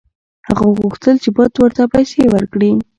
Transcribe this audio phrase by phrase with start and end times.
[0.47, 2.71] هغه غوښتل چې بت ورته پیسې ورکړي.